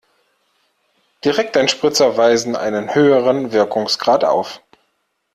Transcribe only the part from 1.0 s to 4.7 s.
Direkteinspritzer weisen einen höheren Wirkungsgrad auf.